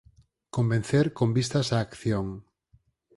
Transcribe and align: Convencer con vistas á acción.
Convencer 0.57 1.05
con 1.17 1.29
vistas 1.37 1.67
á 1.75 1.77
acción. 1.81 2.27